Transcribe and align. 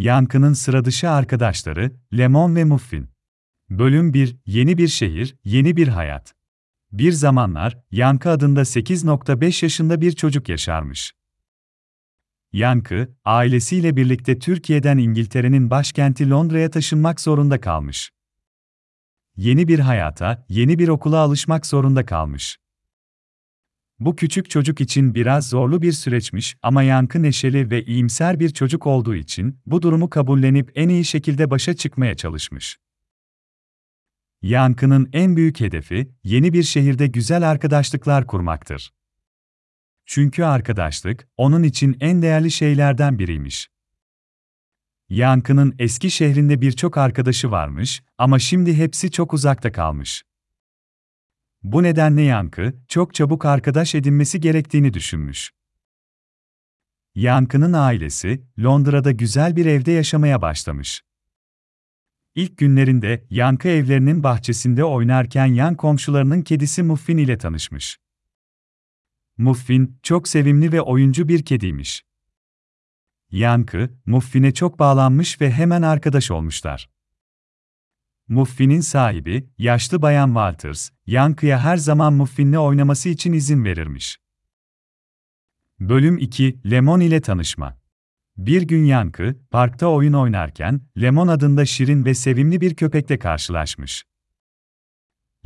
Yankı'nın 0.00 0.52
sıradışı 0.52 1.10
arkadaşları, 1.10 1.92
Lemon 2.18 2.56
ve 2.56 2.64
Muffin. 2.64 3.08
Bölüm 3.70 4.14
1, 4.14 4.36
Yeni 4.46 4.78
bir 4.78 4.88
şehir, 4.88 5.36
yeni 5.44 5.76
bir 5.76 5.88
hayat. 5.88 6.34
Bir 6.92 7.12
zamanlar, 7.12 7.78
Yankı 7.90 8.30
adında 8.30 8.60
8.5 8.60 9.64
yaşında 9.64 10.00
bir 10.00 10.12
çocuk 10.12 10.48
yaşarmış. 10.48 11.12
Yankı, 12.52 13.16
ailesiyle 13.24 13.96
birlikte 13.96 14.38
Türkiye'den 14.38 14.98
İngiltere'nin 14.98 15.70
başkenti 15.70 16.30
Londra'ya 16.30 16.70
taşınmak 16.70 17.20
zorunda 17.20 17.60
kalmış. 17.60 18.10
Yeni 19.36 19.68
bir 19.68 19.78
hayata, 19.78 20.46
yeni 20.48 20.78
bir 20.78 20.88
okula 20.88 21.18
alışmak 21.18 21.66
zorunda 21.66 22.06
kalmış. 22.06 22.58
Bu 24.00 24.16
küçük 24.16 24.50
çocuk 24.50 24.80
için 24.80 25.14
biraz 25.14 25.48
zorlu 25.48 25.82
bir 25.82 25.92
süreçmiş 25.92 26.56
ama 26.62 26.82
Yankı 26.82 27.22
neşeli 27.22 27.70
ve 27.70 27.84
iyimser 27.84 28.40
bir 28.40 28.50
çocuk 28.50 28.86
olduğu 28.86 29.14
için 29.14 29.58
bu 29.66 29.82
durumu 29.82 30.10
kabullenip 30.10 30.72
en 30.74 30.88
iyi 30.88 31.04
şekilde 31.04 31.50
başa 31.50 31.74
çıkmaya 31.74 32.14
çalışmış. 32.14 32.78
Yankı'nın 34.42 35.10
en 35.12 35.36
büyük 35.36 35.60
hedefi 35.60 36.10
yeni 36.24 36.52
bir 36.52 36.62
şehirde 36.62 37.06
güzel 37.06 37.50
arkadaşlıklar 37.50 38.26
kurmaktır. 38.26 38.92
Çünkü 40.06 40.44
arkadaşlık 40.44 41.28
onun 41.36 41.62
için 41.62 41.96
en 42.00 42.22
değerli 42.22 42.50
şeylerden 42.50 43.18
biriymiş. 43.18 43.68
Yankı'nın 45.08 45.74
eski 45.78 46.10
şehrinde 46.10 46.60
birçok 46.60 46.96
arkadaşı 46.98 47.50
varmış 47.50 48.02
ama 48.18 48.38
şimdi 48.38 48.76
hepsi 48.76 49.10
çok 49.10 49.34
uzakta 49.34 49.72
kalmış. 49.72 50.24
Bu 51.62 51.82
nedenle 51.82 52.22
Yankı, 52.22 52.74
çok 52.88 53.14
çabuk 53.14 53.44
arkadaş 53.44 53.94
edinmesi 53.94 54.40
gerektiğini 54.40 54.94
düşünmüş. 54.94 55.50
Yankı'nın 57.14 57.72
ailesi, 57.72 58.42
Londra'da 58.58 59.10
güzel 59.10 59.56
bir 59.56 59.66
evde 59.66 59.92
yaşamaya 59.92 60.42
başlamış. 60.42 61.02
İlk 62.34 62.58
günlerinde 62.58 63.26
Yankı 63.30 63.68
evlerinin 63.68 64.22
bahçesinde 64.22 64.84
oynarken 64.84 65.46
yan 65.46 65.74
komşularının 65.74 66.42
kedisi 66.42 66.82
Muffin 66.82 67.18
ile 67.18 67.38
tanışmış. 67.38 67.98
Muffin, 69.38 69.98
çok 70.02 70.28
sevimli 70.28 70.72
ve 70.72 70.80
oyuncu 70.80 71.28
bir 71.28 71.44
kediymiş. 71.44 72.02
Yankı, 73.30 73.90
Muffin'e 74.06 74.54
çok 74.54 74.78
bağlanmış 74.78 75.40
ve 75.40 75.50
hemen 75.50 75.82
arkadaş 75.82 76.30
olmuşlar. 76.30 76.90
Muffin'in 78.30 78.80
sahibi, 78.80 79.50
yaşlı 79.58 80.02
bayan 80.02 80.26
Walters, 80.26 80.90
Yankı'ya 81.06 81.64
her 81.64 81.76
zaman 81.76 82.12
Muffin'le 82.12 82.56
oynaması 82.56 83.08
için 83.08 83.32
izin 83.32 83.64
verirmiş. 83.64 84.18
Bölüm 85.80 86.18
2, 86.18 86.60
Lemon 86.70 87.00
ile 87.00 87.20
tanışma. 87.20 87.78
Bir 88.36 88.62
gün 88.62 88.84
Yankı, 88.84 89.36
parkta 89.50 89.86
oyun 89.86 90.12
oynarken, 90.12 90.80
Lemon 91.00 91.28
adında 91.28 91.64
şirin 91.64 92.04
ve 92.04 92.14
sevimli 92.14 92.60
bir 92.60 92.74
köpekle 92.74 93.18
karşılaşmış. 93.18 94.04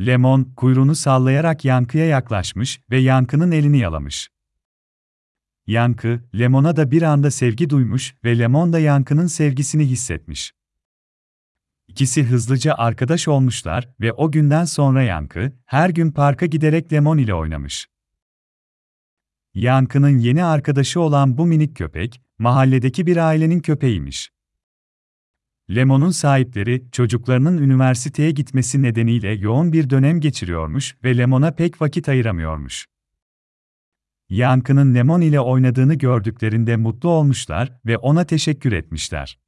Lemon, 0.00 0.44
kuyruğunu 0.44 0.94
sallayarak 0.94 1.64
Yankı'ya 1.64 2.06
yaklaşmış 2.06 2.80
ve 2.90 2.98
Yankı'nın 2.98 3.52
elini 3.52 3.78
yalamış. 3.78 4.28
Yankı, 5.66 6.20
Lemon'a 6.38 6.76
da 6.76 6.90
bir 6.90 7.02
anda 7.02 7.30
sevgi 7.30 7.70
duymuş 7.70 8.14
ve 8.24 8.38
Lemon 8.38 8.72
da 8.72 8.78
Yankı'nın 8.78 9.26
sevgisini 9.26 9.84
hissetmiş. 9.84 10.52
İkisi 11.94 12.24
hızlıca 12.24 12.74
arkadaş 12.74 13.28
olmuşlar 13.28 13.88
ve 14.00 14.12
o 14.12 14.30
günden 14.30 14.64
sonra 14.64 15.02
Yankı, 15.02 15.52
her 15.66 15.90
gün 15.90 16.10
parka 16.10 16.46
giderek 16.46 16.92
Lemon 16.92 17.18
ile 17.18 17.34
oynamış. 17.34 17.86
Yankı'nın 19.54 20.18
yeni 20.18 20.44
arkadaşı 20.44 21.00
olan 21.00 21.38
bu 21.38 21.46
minik 21.46 21.76
köpek, 21.76 22.22
mahalledeki 22.38 23.06
bir 23.06 23.16
ailenin 23.16 23.60
köpeğiymiş. 23.60 24.30
Lemon'un 25.70 26.10
sahipleri, 26.10 26.86
çocuklarının 26.92 27.58
üniversiteye 27.58 28.30
gitmesi 28.30 28.82
nedeniyle 28.82 29.28
yoğun 29.28 29.72
bir 29.72 29.90
dönem 29.90 30.20
geçiriyormuş 30.20 30.96
ve 31.04 31.16
Lemon'a 31.16 31.50
pek 31.50 31.82
vakit 31.82 32.08
ayıramıyormuş. 32.08 32.86
Yankı'nın 34.28 34.94
Lemon 34.94 35.20
ile 35.20 35.40
oynadığını 35.40 35.94
gördüklerinde 35.94 36.76
mutlu 36.76 37.08
olmuşlar 37.08 37.72
ve 37.86 37.98
ona 37.98 38.24
teşekkür 38.24 38.72
etmişler. 38.72 39.43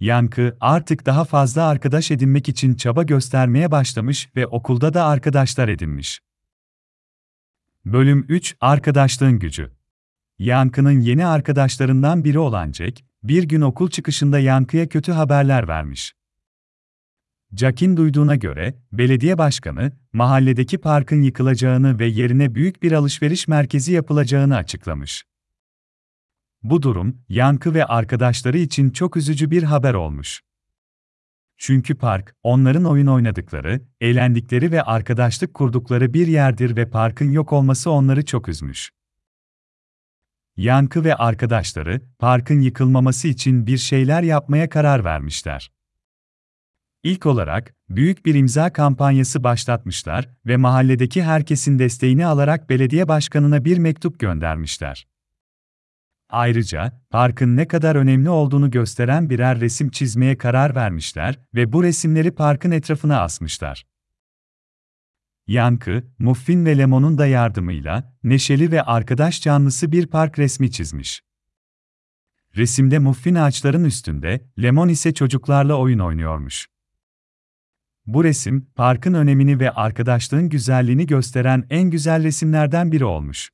Yankı 0.00 0.56
artık 0.60 1.06
daha 1.06 1.24
fazla 1.24 1.66
arkadaş 1.66 2.10
edinmek 2.10 2.48
için 2.48 2.74
çaba 2.74 3.02
göstermeye 3.02 3.70
başlamış 3.70 4.28
ve 4.36 4.46
okulda 4.46 4.94
da 4.94 5.04
arkadaşlar 5.04 5.68
edinmiş. 5.68 6.20
Bölüm 7.84 8.26
3 8.28 8.56
Arkadaşlığın 8.60 9.38
Gücü 9.38 9.70
Yankı'nın 10.38 11.00
yeni 11.00 11.26
arkadaşlarından 11.26 12.24
biri 12.24 12.38
olan 12.38 12.72
Jack, 12.72 13.00
bir 13.22 13.42
gün 13.42 13.60
okul 13.60 13.90
çıkışında 13.90 14.38
Yankı'ya 14.38 14.88
kötü 14.88 15.12
haberler 15.12 15.68
vermiş. 15.68 16.14
Jack'in 17.52 17.96
duyduğuna 17.96 18.34
göre, 18.36 18.74
belediye 18.92 19.38
başkanı, 19.38 19.92
mahalledeki 20.12 20.78
parkın 20.78 21.22
yıkılacağını 21.22 21.98
ve 21.98 22.06
yerine 22.06 22.54
büyük 22.54 22.82
bir 22.82 22.92
alışveriş 22.92 23.48
merkezi 23.48 23.92
yapılacağını 23.92 24.56
açıklamış. 24.56 25.24
Bu 26.62 26.82
durum, 26.82 27.16
Yankı 27.28 27.74
ve 27.74 27.84
arkadaşları 27.84 28.58
için 28.58 28.90
çok 28.90 29.16
üzücü 29.16 29.50
bir 29.50 29.62
haber 29.62 29.94
olmuş. 29.94 30.40
Çünkü 31.56 31.94
park, 31.94 32.34
onların 32.42 32.84
oyun 32.84 33.06
oynadıkları, 33.06 33.80
eğlendikleri 34.00 34.72
ve 34.72 34.82
arkadaşlık 34.82 35.54
kurdukları 35.54 36.14
bir 36.14 36.26
yerdir 36.26 36.76
ve 36.76 36.90
parkın 36.90 37.30
yok 37.30 37.52
olması 37.52 37.90
onları 37.90 38.24
çok 38.24 38.48
üzmüş. 38.48 38.90
Yankı 40.56 41.04
ve 41.04 41.14
arkadaşları, 41.14 42.00
parkın 42.18 42.60
yıkılmaması 42.60 43.28
için 43.28 43.66
bir 43.66 43.78
şeyler 43.78 44.22
yapmaya 44.22 44.68
karar 44.68 45.04
vermişler. 45.04 45.72
İlk 47.02 47.26
olarak, 47.26 47.74
büyük 47.88 48.26
bir 48.26 48.34
imza 48.34 48.72
kampanyası 48.72 49.44
başlatmışlar 49.44 50.28
ve 50.46 50.56
mahalledeki 50.56 51.22
herkesin 51.22 51.78
desteğini 51.78 52.26
alarak 52.26 52.70
belediye 52.70 53.08
başkanına 53.08 53.64
bir 53.64 53.78
mektup 53.78 54.18
göndermişler. 54.18 55.06
Ayrıca, 56.28 57.00
parkın 57.10 57.56
ne 57.56 57.68
kadar 57.68 57.96
önemli 57.96 58.30
olduğunu 58.30 58.70
gösteren 58.70 59.30
birer 59.30 59.60
resim 59.60 59.90
çizmeye 59.90 60.38
karar 60.38 60.74
vermişler 60.74 61.40
ve 61.54 61.72
bu 61.72 61.82
resimleri 61.82 62.30
parkın 62.30 62.70
etrafına 62.70 63.20
asmışlar. 63.20 63.86
Yankı, 65.46 66.04
Muffin 66.18 66.64
ve 66.66 66.78
Lemon'un 66.78 67.18
da 67.18 67.26
yardımıyla 67.26 68.16
neşeli 68.24 68.72
ve 68.72 68.82
arkadaş 68.82 69.42
canlısı 69.42 69.92
bir 69.92 70.06
park 70.06 70.38
resmi 70.38 70.70
çizmiş. 70.70 71.22
Resimde 72.56 72.98
Muffin 72.98 73.34
ağaçların 73.34 73.84
üstünde, 73.84 74.50
Lemon 74.62 74.88
ise 74.88 75.14
çocuklarla 75.14 75.74
oyun 75.74 75.98
oynuyormuş. 75.98 76.66
Bu 78.06 78.24
resim, 78.24 78.66
parkın 78.74 79.14
önemini 79.14 79.60
ve 79.60 79.70
arkadaşlığın 79.70 80.48
güzelliğini 80.48 81.06
gösteren 81.06 81.66
en 81.70 81.90
güzel 81.90 82.22
resimlerden 82.24 82.92
biri 82.92 83.04
olmuş. 83.04 83.50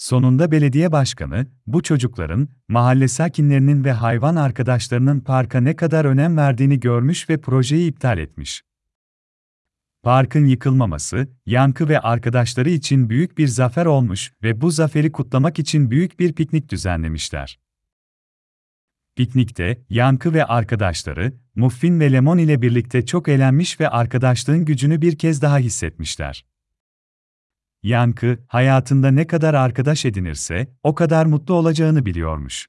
Sonunda 0.00 0.50
belediye 0.50 0.92
başkanı, 0.92 1.46
bu 1.66 1.82
çocukların, 1.82 2.48
mahalle 2.68 3.08
sakinlerinin 3.08 3.84
ve 3.84 3.92
hayvan 3.92 4.36
arkadaşlarının 4.36 5.20
parka 5.20 5.60
ne 5.60 5.76
kadar 5.76 6.04
önem 6.04 6.36
verdiğini 6.36 6.80
görmüş 6.80 7.30
ve 7.30 7.40
projeyi 7.40 7.90
iptal 7.90 8.18
etmiş. 8.18 8.62
Parkın 10.02 10.46
yıkılmaması, 10.46 11.28
Yankı 11.46 11.88
ve 11.88 12.00
arkadaşları 12.00 12.70
için 12.70 13.10
büyük 13.10 13.38
bir 13.38 13.48
zafer 13.48 13.86
olmuş 13.86 14.32
ve 14.42 14.60
bu 14.60 14.70
zaferi 14.70 15.12
kutlamak 15.12 15.58
için 15.58 15.90
büyük 15.90 16.20
bir 16.20 16.32
piknik 16.32 16.68
düzenlemişler. 16.68 17.58
Piknikte, 19.16 19.84
Yankı 19.90 20.34
ve 20.34 20.44
arkadaşları, 20.44 21.32
Muffin 21.54 22.00
ve 22.00 22.12
Lemon 22.12 22.38
ile 22.38 22.62
birlikte 22.62 23.06
çok 23.06 23.28
eğlenmiş 23.28 23.80
ve 23.80 23.88
arkadaşlığın 23.88 24.64
gücünü 24.64 25.02
bir 25.02 25.18
kez 25.18 25.42
daha 25.42 25.58
hissetmişler. 25.58 26.44
Yankı, 27.82 28.38
hayatında 28.48 29.10
ne 29.10 29.26
kadar 29.26 29.54
arkadaş 29.54 30.04
edinirse, 30.04 30.76
o 30.82 30.94
kadar 30.94 31.26
mutlu 31.26 31.54
olacağını 31.54 32.06
biliyormuş. 32.06 32.66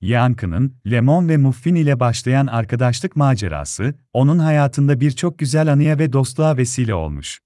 Yankı'nın, 0.00 0.76
Lemon 0.90 1.28
ve 1.28 1.36
Muffin 1.36 1.74
ile 1.74 2.00
başlayan 2.00 2.46
arkadaşlık 2.46 3.16
macerası, 3.16 3.94
onun 4.12 4.38
hayatında 4.38 5.00
birçok 5.00 5.38
güzel 5.38 5.72
anıya 5.72 5.98
ve 5.98 6.12
dostluğa 6.12 6.56
vesile 6.56 6.94
olmuş. 6.94 7.40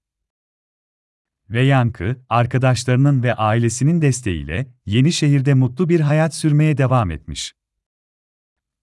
Ve 1.49 1.61
Yankı, 1.61 2.25
arkadaşlarının 2.29 3.23
ve 3.23 3.33
ailesinin 3.33 4.01
desteğiyle, 4.01 4.67
yeni 4.85 5.11
şehirde 5.11 5.53
mutlu 5.53 5.89
bir 5.89 5.99
hayat 5.99 6.35
sürmeye 6.35 6.77
devam 6.77 7.11
etmiş. 7.11 7.53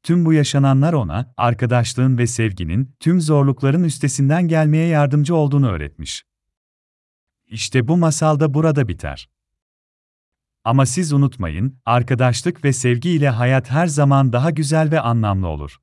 Tüm 0.02 0.24
bu 0.24 0.32
yaşananlar 0.32 0.92
ona, 0.92 1.34
arkadaşlığın 1.36 2.18
ve 2.18 2.26
sevginin, 2.26 2.96
tüm 3.00 3.20
zorlukların 3.20 3.84
üstesinden 3.84 4.48
gelmeye 4.48 4.86
yardımcı 4.86 5.34
olduğunu 5.34 5.70
öğretmiş. 5.70 6.24
İşte 7.52 7.88
bu 7.88 7.96
masal 7.96 8.40
da 8.40 8.54
burada 8.54 8.88
biter. 8.88 9.28
Ama 10.64 10.86
siz 10.86 11.12
unutmayın, 11.12 11.78
arkadaşlık 11.86 12.64
ve 12.64 12.72
sevgi 12.72 13.10
ile 13.10 13.28
hayat 13.28 13.70
her 13.70 13.86
zaman 13.86 14.32
daha 14.32 14.50
güzel 14.50 14.90
ve 14.90 15.00
anlamlı 15.00 15.48
olur. 15.48 15.78